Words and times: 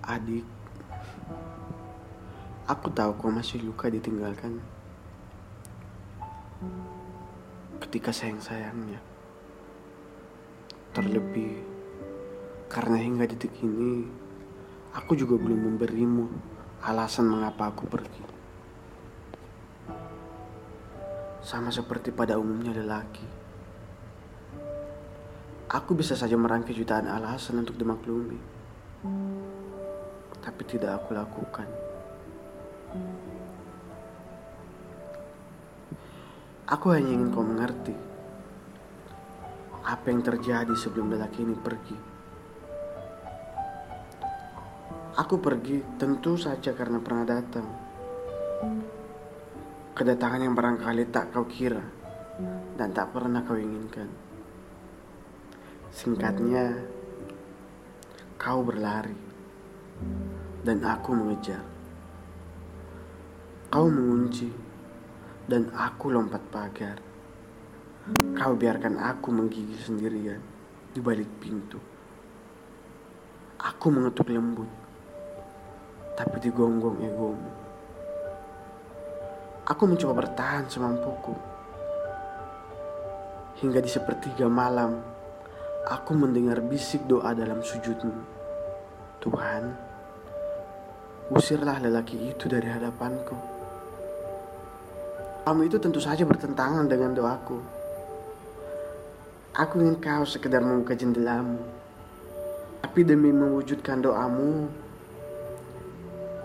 Adik, 0.00 0.48
aku 2.64 2.88
tahu 2.88 3.20
kau 3.20 3.28
masih 3.28 3.60
luka 3.60 3.92
ditinggalkan. 3.92 4.56
Ketika 7.84 8.08
sayang-sayangnya. 8.08 8.96
Terlebih, 10.96 11.60
karena 12.72 12.96
hingga 12.96 13.28
detik 13.28 13.52
ini, 13.60 14.08
aku 14.96 15.20
juga 15.20 15.36
belum 15.36 15.68
memberimu 15.68 16.32
alasan 16.80 17.28
mengapa 17.28 17.68
aku 17.68 17.84
pergi. 17.84 18.24
Sama 21.44 21.68
seperti 21.68 22.08
pada 22.08 22.40
umumnya 22.40 22.72
lelaki. 22.72 23.28
Aku 25.68 25.92
bisa 25.92 26.16
saja 26.16 26.40
merangkai 26.40 26.72
jutaan 26.72 27.04
alasan 27.04 27.60
untuk 27.60 27.76
dimaklumi. 27.76 28.40
Tapi 30.40 30.62
tidak 30.64 31.04
aku 31.04 31.12
lakukan. 31.12 31.68
Aku 36.70 36.86
hanya 36.94 37.10
ingin 37.10 37.34
kau 37.34 37.42
mengerti 37.42 37.92
apa 39.80 40.06
yang 40.06 40.22
terjadi 40.22 40.70
sebelum 40.78 41.10
lelaki 41.10 41.42
ini 41.42 41.58
pergi. 41.58 41.98
Aku 45.18 45.42
pergi 45.42 45.82
tentu 45.98 46.38
saja 46.38 46.70
karena 46.70 47.02
pernah 47.02 47.26
datang. 47.26 47.66
Kedatangan 49.98 50.46
yang 50.46 50.54
barangkali 50.54 51.10
tak 51.10 51.34
kau 51.34 51.44
kira 51.44 51.82
dan 52.78 52.94
tak 52.94 53.10
pernah 53.12 53.42
kau 53.42 53.58
inginkan. 53.58 54.08
Singkatnya, 55.90 56.86
kau 58.38 58.62
berlari 58.62 59.30
dan 60.60 60.84
aku 60.84 61.16
mengejar. 61.16 61.64
Kau 63.70 63.86
mengunci 63.86 64.50
dan 65.48 65.70
aku 65.72 66.12
lompat 66.12 66.42
pagar. 66.52 66.98
Kau 68.36 68.52
biarkan 68.58 68.98
aku 68.98 69.30
menggigil 69.30 69.78
sendirian 69.78 70.42
di 70.90 70.98
balik 70.98 71.28
pintu. 71.38 71.78
Aku 73.60 73.92
mengetuk 73.92 74.32
lembut, 74.32 74.68
tapi 76.16 76.36
digonggong 76.40 76.98
egomu. 77.04 77.50
Aku 79.68 79.86
mencoba 79.86 80.24
bertahan 80.24 80.66
semampuku. 80.66 81.36
Hingga 83.60 83.84
di 83.84 83.90
sepertiga 83.92 84.48
malam, 84.48 84.98
aku 85.86 86.16
mendengar 86.16 86.64
bisik 86.64 87.04
doa 87.04 87.36
dalam 87.36 87.60
sujudmu. 87.60 88.24
Tuhan, 89.20 89.89
usirlah 91.30 91.78
lelaki 91.78 92.34
itu 92.34 92.50
dari 92.50 92.66
hadapanku. 92.66 93.38
Kamu 95.46 95.66
itu 95.66 95.78
tentu 95.78 96.02
saja 96.02 96.26
bertentangan 96.26 96.86
dengan 96.90 97.14
doaku. 97.14 97.58
Aku 99.54 99.82
ingin 99.82 99.98
kau 99.98 100.26
sekedar 100.26 100.62
membuka 100.62 100.94
jendelamu. 100.94 101.58
Tapi 102.82 103.00
demi 103.06 103.30
mewujudkan 103.30 104.02
doamu, 104.02 104.66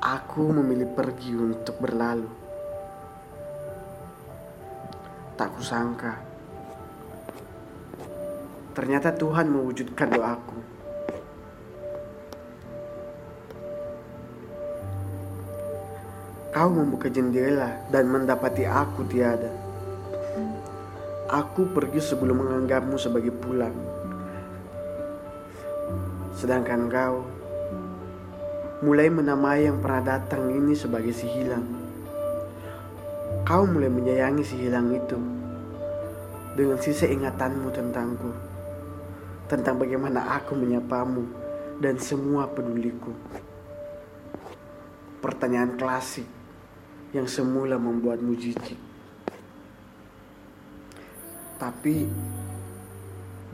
aku 0.00 0.44
memilih 0.52 0.92
pergi 0.92 1.32
untuk 1.32 1.76
berlalu. 1.80 2.28
Tak 5.36 5.52
kusangka, 5.60 6.16
ternyata 8.72 9.12
Tuhan 9.12 9.52
mewujudkan 9.52 10.08
doaku. 10.08 10.65
Kau 16.56 16.72
membuka 16.72 17.12
jendela 17.12 17.84
dan 17.92 18.08
mendapati 18.08 18.64
aku 18.64 19.04
tiada. 19.04 19.52
Aku 21.28 21.68
pergi 21.68 22.00
sebelum 22.00 22.40
menganggapmu 22.40 22.96
sebagai 22.96 23.28
pulang. 23.28 23.76
Sedangkan 26.32 26.88
kau 26.88 27.28
mulai 28.80 29.12
menamai 29.12 29.68
yang 29.68 29.84
pernah 29.84 30.16
datang 30.16 30.48
ini 30.48 30.72
sebagai 30.72 31.12
si 31.12 31.28
hilang. 31.28 31.68
Kau 33.44 33.68
mulai 33.68 33.92
menyayangi 33.92 34.40
si 34.40 34.56
hilang 34.56 34.96
itu 34.96 35.20
dengan 36.56 36.80
sisa 36.80 37.04
ingatanmu 37.04 37.68
tentangku, 37.68 38.32
tentang 39.44 39.76
bagaimana 39.76 40.40
aku 40.40 40.56
menyapamu 40.56 41.28
dan 41.84 42.00
semua 42.00 42.48
peduliku. 42.48 43.12
Pertanyaan 45.20 45.76
klasik 45.76 46.35
yang 47.14 47.26
semula 47.30 47.78
membuatmu 47.78 48.32
jijik. 48.34 48.78
Tapi 51.56 52.06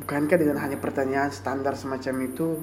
bukankah 0.03 0.37
dengan 0.41 0.59
hanya 0.59 0.79
pertanyaan 0.81 1.31
standar 1.31 1.77
semacam 1.77 2.15
itu 2.27 2.59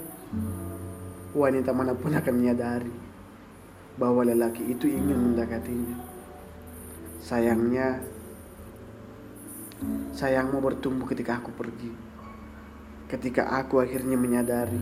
wanita 1.31 1.71
mana 1.71 1.93
pun 1.93 2.17
akan 2.17 2.33
menyadari 2.33 2.91
bahwa 3.99 4.25
lelaki 4.25 4.65
itu 4.71 4.89
ingin 4.89 5.31
mendekatinya. 5.31 5.95
Sayangnya 7.19 8.01
sayangmu 10.15 10.59
bertumbuh 10.59 11.07
ketika 11.07 11.39
aku 11.39 11.51
pergi. 11.53 11.91
Ketika 13.09 13.49
aku 13.55 13.81
akhirnya 13.81 14.17
menyadari 14.19 14.79